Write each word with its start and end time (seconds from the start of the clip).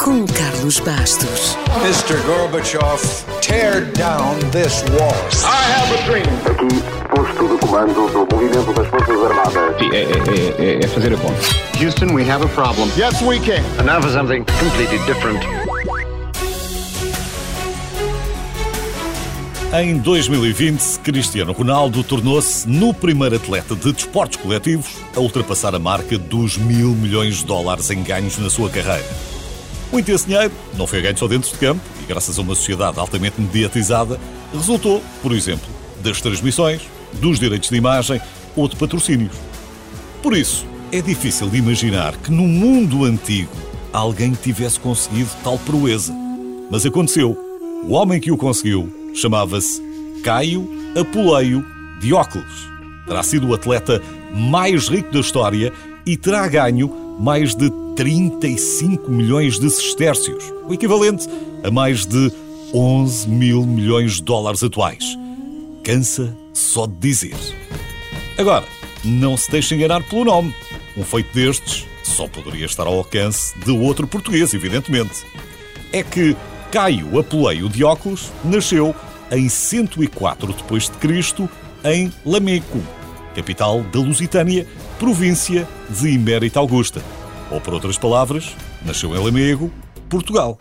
com 0.00 0.24
Carlos 0.24 0.80
Bastos. 0.80 1.58
Mr. 1.82 2.16
Gorbachev, 2.24 2.98
tear 3.42 3.84
down 3.92 4.34
this 4.50 4.82
wall. 4.92 5.12
I 5.44 5.62
have 5.72 5.92
a 5.92 6.02
dream. 6.06 6.26
Aqui, 6.46 6.82
posto 7.14 7.48
de 7.48 7.58
comando 7.58 8.08
do 8.08 8.34
movimento 8.34 8.72
das 8.72 8.88
Forças 8.88 9.22
Armadas. 9.22 9.78
Sim, 9.78 9.90
é, 9.92 10.02
é, 10.02 10.78
é, 10.78 10.84
é 10.84 10.88
fazer 10.88 11.12
a 11.12 11.18
conta. 11.18 11.40
Houston, 11.78 12.14
we 12.14 12.22
have 12.22 12.42
a 12.42 12.48
problem. 12.48 12.88
Yes, 12.96 13.20
we 13.20 13.38
can. 13.40 13.62
And 13.78 13.84
now 13.84 14.00
for 14.00 14.10
something 14.10 14.44
completely 14.58 14.98
different. 15.04 15.40
Em 19.74 19.98
2020, 19.98 20.98
Cristiano 21.00 21.52
Ronaldo 21.52 22.02
tornou-se 22.02 22.66
no 22.66 22.94
primeiro 22.94 23.36
atleta 23.36 23.76
de 23.76 23.92
desportos 23.92 24.38
coletivos 24.38 24.96
a 25.14 25.20
ultrapassar 25.20 25.74
a 25.74 25.78
marca 25.78 26.16
dos 26.16 26.56
mil 26.56 26.88
milhões 26.94 27.36
de 27.36 27.44
dólares 27.44 27.90
em 27.90 28.02
ganhos 28.02 28.38
na 28.38 28.48
sua 28.48 28.70
carreira. 28.70 29.04
Muito 29.92 30.08
esse 30.10 30.26
dinheiro 30.26 30.52
não 30.76 30.86
foi 30.86 31.02
ganho 31.02 31.18
só 31.18 31.26
dentro 31.26 31.50
de 31.50 31.58
campo 31.58 31.80
e, 32.02 32.06
graças 32.06 32.38
a 32.38 32.42
uma 32.42 32.54
sociedade 32.54 32.98
altamente 32.98 33.40
mediatizada, 33.40 34.20
resultou, 34.52 35.02
por 35.22 35.32
exemplo, 35.32 35.66
das 36.02 36.20
transmissões, 36.20 36.82
dos 37.14 37.40
direitos 37.40 37.68
de 37.68 37.76
imagem 37.76 38.20
ou 38.54 38.68
de 38.68 38.76
patrocínios. 38.76 39.32
Por 40.22 40.36
isso, 40.36 40.64
é 40.92 41.00
difícil 41.00 41.48
de 41.48 41.58
imaginar 41.58 42.16
que 42.16 42.30
no 42.30 42.42
mundo 42.42 43.04
antigo 43.04 43.50
alguém 43.92 44.32
tivesse 44.32 44.78
conseguido 44.78 45.30
tal 45.42 45.58
proeza. 45.58 46.14
Mas 46.70 46.86
aconteceu. 46.86 47.36
O 47.84 47.94
homem 47.94 48.20
que 48.20 48.30
o 48.30 48.36
conseguiu 48.36 49.12
chamava-se 49.14 49.82
Caio 50.22 50.68
Apuleio 50.98 51.64
Diócles. 52.00 52.68
Terá 53.06 53.22
sido 53.22 53.48
o 53.48 53.54
atleta 53.54 54.00
mais 54.32 54.88
rico 54.88 55.12
da 55.12 55.20
história 55.20 55.72
e 56.06 56.16
terá 56.16 56.46
ganho 56.46 57.16
mais 57.18 57.54
de 57.54 57.70
35 58.00 59.10
milhões 59.10 59.58
de 59.58 59.68
sestércios, 59.68 60.42
o 60.66 60.72
equivalente 60.72 61.28
a 61.62 61.70
mais 61.70 62.06
de 62.06 62.32
11 62.72 63.28
mil 63.28 63.66
milhões 63.66 64.14
de 64.14 64.22
dólares 64.22 64.62
atuais. 64.62 65.18
Cansa 65.84 66.34
só 66.54 66.86
de 66.86 66.94
dizer. 66.94 67.36
Agora, 68.38 68.64
não 69.04 69.36
se 69.36 69.50
deixe 69.50 69.74
enganar 69.74 70.02
pelo 70.04 70.24
nome. 70.24 70.54
Um 70.96 71.04
feito 71.04 71.34
destes 71.34 71.86
só 72.02 72.26
poderia 72.26 72.64
estar 72.64 72.86
ao 72.86 72.94
alcance 72.94 73.54
de 73.58 73.70
outro 73.70 74.06
português, 74.06 74.54
evidentemente. 74.54 75.22
É 75.92 76.02
que 76.02 76.34
Caio 76.72 77.18
Apuleio 77.18 77.68
Diócles 77.68 78.32
nasceu 78.42 78.96
em 79.30 79.46
104 79.46 80.54
depois 80.54 80.84
de 80.84 80.92
Cristo 80.92 81.46
em 81.84 82.10
Lameco, 82.24 82.80
capital 83.34 83.82
da 83.92 84.00
Lusitânia, 84.00 84.66
província 84.98 85.68
de 85.90 86.08
Imérita 86.08 86.60
Augusta. 86.60 87.19
Ou 87.50 87.60
por 87.60 87.74
outras 87.74 87.98
palavras, 87.98 88.54
nasceu 88.84 89.14
em 89.14 89.24
Lamego, 89.24 89.72
Portugal. 90.08 90.58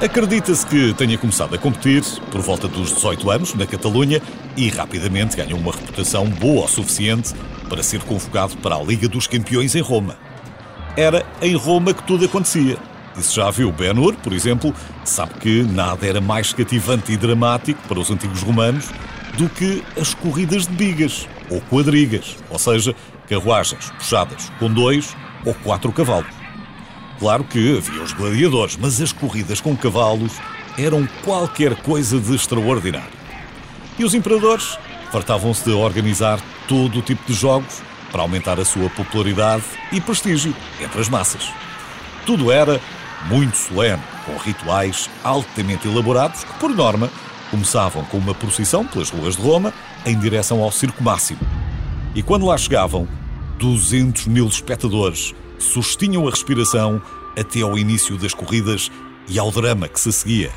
Acredita-se 0.00 0.64
que 0.64 0.94
tenha 0.94 1.18
começado 1.18 1.56
a 1.56 1.58
competir 1.58 2.04
por 2.30 2.40
volta 2.40 2.68
dos 2.68 2.92
18 2.92 3.30
anos 3.32 3.54
na 3.54 3.66
Catalunha 3.66 4.22
e 4.56 4.68
rapidamente 4.68 5.36
ganhou 5.36 5.58
uma 5.58 5.72
reputação 5.72 6.24
boa 6.26 6.66
o 6.66 6.68
suficiente 6.68 7.34
para 7.68 7.82
ser 7.82 8.00
convocado 8.02 8.56
para 8.58 8.76
a 8.76 8.82
Liga 8.82 9.08
dos 9.08 9.26
Campeões 9.26 9.74
em 9.74 9.80
Roma. 9.80 10.16
Era 10.96 11.26
em 11.42 11.56
Roma 11.56 11.92
que 11.92 12.04
tudo 12.04 12.24
acontecia. 12.24 12.78
E 13.16 13.22
se 13.22 13.34
já 13.34 13.50
viu 13.50 13.72
Ben-Hur, 13.72 14.14
por 14.16 14.32
exemplo, 14.32 14.72
sabe 15.04 15.34
que 15.40 15.62
nada 15.64 16.06
era 16.06 16.20
mais 16.20 16.52
cativante 16.52 17.10
e 17.10 17.16
dramático 17.16 17.80
para 17.88 17.98
os 17.98 18.08
antigos 18.08 18.42
romanos 18.42 18.90
do 19.36 19.48
que 19.48 19.82
as 20.00 20.14
corridas 20.14 20.68
de 20.68 20.74
bigas 20.74 21.28
ou 21.50 21.60
quadrigas, 21.62 22.36
ou 22.48 22.58
seja, 22.58 22.94
carruagens 23.28 23.90
puxadas 23.90 24.52
com 24.60 24.72
dois 24.72 25.16
ou 25.44 25.54
quatro 25.54 25.92
cavalos. 25.92 26.30
Claro 27.18 27.44
que 27.44 27.78
havia 27.78 28.02
os 28.02 28.12
gladiadores, 28.12 28.76
mas 28.76 29.00
as 29.00 29.12
corridas 29.12 29.60
com 29.60 29.76
cavalos 29.76 30.32
eram 30.78 31.08
qualquer 31.24 31.74
coisa 31.82 32.20
de 32.20 32.34
extraordinário. 32.34 33.18
E 33.98 34.04
os 34.04 34.14
imperadores 34.14 34.78
fartavam-se 35.10 35.64
de 35.64 35.72
organizar 35.72 36.40
todo 36.68 37.00
o 37.00 37.02
tipo 37.02 37.26
de 37.26 37.34
jogos 37.34 37.82
para 38.12 38.22
aumentar 38.22 38.60
a 38.60 38.64
sua 38.64 38.88
popularidade 38.90 39.64
e 39.92 40.00
prestígio 40.00 40.54
entre 40.80 41.00
as 41.00 41.08
massas. 41.08 41.50
Tudo 42.24 42.52
era 42.52 42.80
muito 43.26 43.56
solene, 43.56 44.02
com 44.24 44.36
rituais 44.36 45.10
altamente 45.24 45.88
elaborados 45.88 46.44
que, 46.44 46.52
por 46.54 46.70
norma, 46.70 47.10
começavam 47.50 48.04
com 48.04 48.18
uma 48.18 48.34
procissão 48.34 48.86
pelas 48.86 49.10
ruas 49.10 49.36
de 49.36 49.42
Roma 49.42 49.72
em 50.06 50.16
direção 50.18 50.62
ao 50.62 50.70
Circo 50.70 51.02
Máximo. 51.02 51.40
E 52.14 52.22
quando 52.22 52.46
lá 52.46 52.56
chegavam, 52.56 53.08
200 53.58 54.26
mil 54.26 54.46
espectadores 54.46 55.34
sustinham 55.58 56.26
a 56.28 56.30
respiração 56.30 57.02
até 57.38 57.60
ao 57.60 57.76
início 57.76 58.16
das 58.16 58.32
corridas 58.32 58.90
e 59.28 59.38
ao 59.38 59.50
drama 59.50 59.88
que 59.88 60.00
se 60.00 60.12
seguia. 60.12 60.50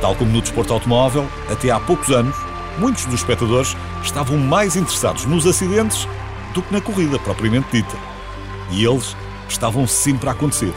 Tal 0.00 0.14
como 0.14 0.30
no 0.30 0.40
desporto 0.40 0.72
automóvel, 0.72 1.26
até 1.50 1.70
há 1.70 1.80
poucos 1.80 2.10
anos, 2.10 2.36
muitos 2.78 3.06
dos 3.06 3.16
espectadores 3.20 3.74
estavam 4.02 4.36
mais 4.36 4.76
interessados 4.76 5.24
nos 5.24 5.46
acidentes 5.46 6.06
do 6.54 6.62
que 6.62 6.72
na 6.72 6.80
corrida 6.80 7.18
propriamente 7.18 7.68
dita. 7.72 7.96
E 8.70 8.84
eles 8.84 9.16
estavam 9.48 9.86
sempre 9.86 10.28
a 10.28 10.32
acontecer. 10.32 10.72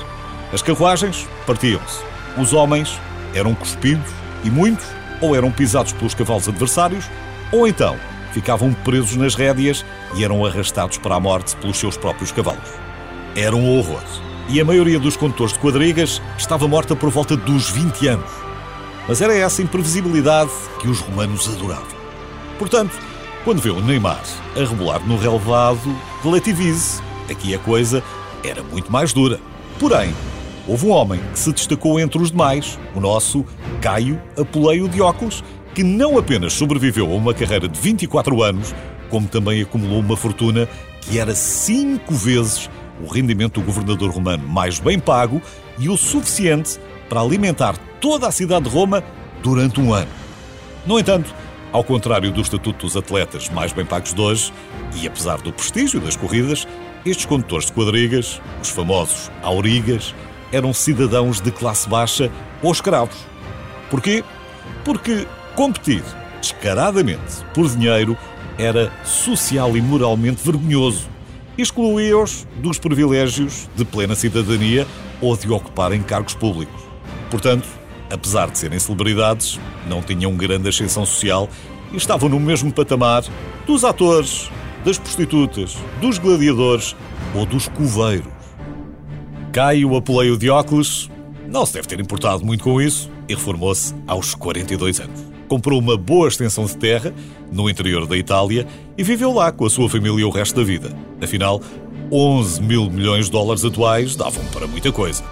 As 0.51 0.61
carruagens 0.61 1.27
partiam-se. 1.45 1.99
Os 2.37 2.53
homens 2.53 2.97
eram 3.33 3.53
cuspidos 3.53 4.09
e 4.43 4.49
muitos 4.49 4.85
ou 5.21 5.35
eram 5.35 5.51
pisados 5.51 5.91
pelos 5.93 6.13
cavalos 6.13 6.47
adversários 6.47 7.05
ou 7.51 7.67
então 7.67 7.97
ficavam 8.31 8.73
presos 8.73 9.15
nas 9.15 9.35
rédeas 9.35 9.85
e 10.15 10.23
eram 10.23 10.45
arrastados 10.45 10.97
para 10.97 11.15
a 11.15 11.19
morte 11.19 11.55
pelos 11.57 11.77
seus 11.77 11.97
próprios 11.97 12.31
cavalos. 12.31 12.69
Era 13.35 13.55
um 13.55 13.77
horror. 13.77 14.01
E 14.49 14.59
a 14.59 14.65
maioria 14.65 14.99
dos 14.99 15.15
condutores 15.15 15.53
de 15.53 15.59
quadrigas 15.59 16.21
estava 16.37 16.67
morta 16.67 16.95
por 16.95 17.09
volta 17.09 17.35
dos 17.35 17.69
20 17.69 18.07
anos. 18.07 18.29
Mas 19.07 19.21
era 19.21 19.33
essa 19.33 19.61
imprevisibilidade 19.61 20.51
que 20.79 20.87
os 20.87 20.99
romanos 20.99 21.47
adoravam. 21.47 21.87
Portanto, 22.59 22.97
quando 23.43 23.61
vê 23.61 23.69
o 23.69 23.81
Neymar 23.81 24.23
a 24.55 24.59
rebolar 24.59 25.05
no 25.05 25.17
relevado, 25.17 25.95
relativize. 26.21 27.01
Aqui 27.29 27.53
a 27.53 27.59
coisa 27.59 28.03
era 28.43 28.61
muito 28.63 28.91
mais 28.91 29.11
dura. 29.11 29.39
Porém, 29.79 30.13
houve 30.67 30.85
um 30.85 30.91
homem 30.91 31.19
que 31.31 31.39
se 31.39 31.51
destacou 31.51 31.99
entre 31.99 32.21
os 32.21 32.31
demais, 32.31 32.79
o 32.95 32.99
nosso 32.99 33.45
Caio 33.81 34.21
Apuleio 34.39 34.87
Diócles, 34.87 35.43
que 35.73 35.83
não 35.83 36.17
apenas 36.17 36.53
sobreviveu 36.53 37.11
a 37.11 37.15
uma 37.15 37.33
carreira 37.33 37.67
de 37.67 37.79
24 37.79 38.43
anos, 38.43 38.73
como 39.13 39.27
também 39.27 39.61
acumulou 39.61 39.99
uma 39.99 40.17
fortuna 40.17 40.67
que 41.01 41.19
era 41.19 41.35
cinco 41.35 42.15
vezes 42.15 42.67
o 42.99 43.05
rendimento 43.05 43.61
do 43.61 43.65
governador 43.67 44.09
romano 44.09 44.47
mais 44.47 44.79
bem 44.79 44.97
pago 44.97 45.39
e 45.77 45.87
o 45.87 45.95
suficiente 45.95 46.79
para 47.07 47.21
alimentar 47.21 47.77
toda 48.01 48.27
a 48.27 48.31
cidade 48.31 48.67
de 48.67 48.71
Roma 48.71 49.03
durante 49.43 49.79
um 49.79 49.93
ano. 49.93 50.09
No 50.83 50.97
entanto, 50.97 51.31
ao 51.71 51.83
contrário 51.83 52.31
do 52.31 52.41
estatuto 52.41 52.87
dos 52.87 52.97
atletas 52.97 53.49
mais 53.49 53.71
bem 53.71 53.85
pagos 53.85 54.15
de 54.15 54.19
hoje, 54.19 54.51
e 54.95 55.05
apesar 55.05 55.39
do 55.41 55.53
prestígio 55.53 55.99
das 55.99 56.15
corridas, 56.15 56.67
estes 57.05 57.27
condutores 57.27 57.67
de 57.67 57.73
quadrigas, 57.73 58.41
os 58.63 58.69
famosos 58.69 59.29
aurigas, 59.43 60.15
eram 60.51 60.73
cidadãos 60.73 61.39
de 61.39 61.51
classe 61.51 61.87
baixa 61.87 62.31
ou 62.63 62.71
escravos. 62.71 63.17
Porquê? 63.91 64.23
Porque 64.83 65.27
competir 65.55 66.01
descaradamente 66.41 67.45
por 67.53 67.69
dinheiro 67.69 68.17
era 68.57 68.91
social 69.03 69.75
e 69.75 69.81
moralmente 69.81 70.43
vergonhoso. 70.43 71.07
Excluía-os 71.57 72.47
dos 72.57 72.79
privilégios 72.79 73.67
de 73.75 73.85
plena 73.85 74.15
cidadania 74.15 74.87
ou 75.21 75.37
de 75.37 75.51
ocuparem 75.51 76.01
cargos 76.01 76.33
públicos. 76.33 76.81
Portanto, 77.29 77.67
apesar 78.11 78.49
de 78.49 78.57
serem 78.57 78.79
celebridades, 78.79 79.59
não 79.87 80.01
tinham 80.01 80.35
grande 80.35 80.69
ascensão 80.69 81.05
social 81.05 81.49
e 81.91 81.97
estavam 81.97 82.29
no 82.29 82.39
mesmo 82.39 82.71
patamar 82.71 83.23
dos 83.65 83.83
atores, 83.83 84.49
das 84.83 84.97
prostitutas, 84.97 85.77
dos 86.01 86.17
gladiadores 86.17 86.95
ou 87.33 87.45
dos 87.45 87.67
coveiros. 87.67 88.31
Caio 89.51 89.95
Apuleio 89.95 90.37
Diócles 90.37 91.09
não 91.47 91.65
se 91.65 91.73
deve 91.73 91.87
ter 91.87 91.99
importado 91.99 92.43
muito 92.43 92.63
com 92.63 92.81
isso 92.81 93.11
e 93.29 93.35
reformou-se 93.35 93.93
aos 94.07 94.33
42 94.33 94.99
anos. 94.99 95.32
Comprou 95.53 95.79
uma 95.79 95.95
boa 95.95 96.27
extensão 96.27 96.65
de 96.65 96.75
terra 96.75 97.13
no 97.51 97.69
interior 97.69 98.07
da 98.07 98.17
Itália 98.17 98.65
e 98.97 99.03
viveu 99.03 99.31
lá 99.31 99.51
com 99.51 99.67
a 99.67 99.69
sua 99.69 99.87
família 99.87 100.27
o 100.27 100.31
resto 100.31 100.55
da 100.55 100.63
vida. 100.63 100.91
Afinal, 101.21 101.61
11 102.11 102.59
mil 102.63 102.89
milhões 102.89 103.25
de 103.25 103.31
dólares 103.33 103.63
atuais 103.63 104.15
davam 104.15 104.43
para 104.45 104.65
muita 104.65 104.91
coisa. 104.91 105.23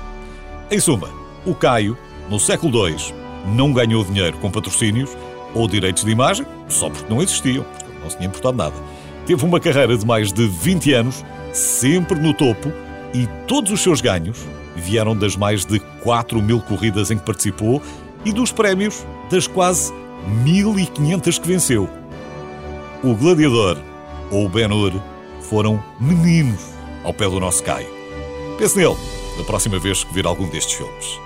Em 0.69 0.79
suma, 0.79 1.09
o 1.43 1.55
Caio, 1.55 1.97
no 2.29 2.39
século 2.39 2.87
II, 2.87 2.95
não 3.55 3.73
ganhou 3.73 4.03
dinheiro 4.03 4.37
com 4.37 4.51
patrocínios 4.51 5.09
ou 5.55 5.67
direitos 5.67 6.05
de 6.05 6.11
imagem, 6.11 6.45
só 6.67 6.87
porque 6.87 7.11
não 7.11 7.19
existiam, 7.19 7.63
porque 7.63 7.99
não 7.99 8.07
se 8.07 8.17
tinha 8.17 8.27
importado 8.27 8.55
nada. 8.55 8.75
Teve 9.25 9.43
uma 9.43 9.59
carreira 9.59 9.97
de 9.97 10.05
mais 10.05 10.31
de 10.31 10.45
20 10.45 10.93
anos, 10.93 11.25
sempre 11.51 12.19
no 12.19 12.31
topo, 12.31 12.71
e 13.11 13.27
todos 13.47 13.71
os 13.71 13.81
seus 13.81 14.01
ganhos 14.01 14.37
vieram 14.75 15.17
das 15.17 15.35
mais 15.35 15.65
de 15.65 15.79
4 16.03 16.39
mil 16.39 16.59
corridas 16.61 17.09
em 17.09 17.17
que 17.17 17.25
participou 17.25 17.81
e 18.23 18.31
dos 18.31 18.51
prémios 18.51 19.03
das 19.31 19.47
quase 19.47 19.91
1500 20.27 21.39
que 21.39 21.47
venceu. 21.47 21.89
O 23.03 23.15
Gladiador 23.15 23.77
ou 24.31 24.45
o 24.45 24.49
Ben-Hur 24.49 24.93
foram 25.41 25.83
meninos 25.99 26.61
ao 27.03 27.13
pé 27.13 27.29
do 27.29 27.39
nosso 27.39 27.63
Caio. 27.63 27.89
Pense 28.57 28.77
nele 28.77 28.95
da 29.37 29.43
próxima 29.43 29.79
vez 29.79 30.03
que 30.03 30.13
vir 30.13 30.25
algum 30.25 30.47
destes 30.47 30.75
filmes. 30.75 31.19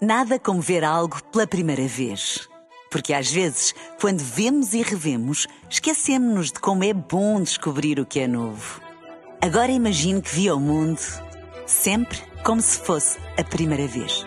Nada 0.00 0.38
como 0.38 0.60
ver 0.60 0.84
algo 0.84 1.22
pela 1.32 1.46
primeira 1.46 1.86
vez. 1.88 2.48
Porque 2.90 3.12
às 3.12 3.32
vezes, 3.32 3.74
quando 4.00 4.20
vemos 4.20 4.74
e 4.74 4.82
revemos, 4.82 5.46
esquecemos-nos 5.68 6.52
de 6.52 6.60
como 6.60 6.84
é 6.84 6.92
bom 6.92 7.40
descobrir 7.40 7.98
o 7.98 8.06
que 8.06 8.20
é 8.20 8.28
novo. 8.28 8.80
Agora 9.40 9.72
imagine 9.72 10.22
que 10.22 10.34
viu 10.34 10.56
o 10.56 10.60
mundo 10.60 11.00
sempre 11.66 12.18
como 12.44 12.60
se 12.60 12.78
fosse 12.78 13.18
a 13.36 13.42
primeira 13.42 13.86
vez. 13.86 14.26